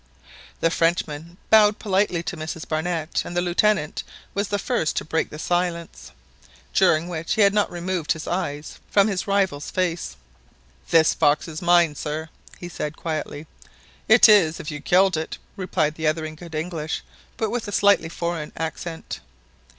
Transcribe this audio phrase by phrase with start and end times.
[0.61, 4.01] The Frenchman bowed politely to Mrs Barnett, and the Lieutenant
[4.33, 6.09] was the first to break the silence,
[6.73, 10.15] during which he had not removed his eyes from his rival's face.
[10.89, 13.45] "This fox is mine, sir," he said quietly.
[14.07, 17.03] "It is if you killed it!" replied the other in good English,
[17.37, 19.19] but with a slightly foreign accent.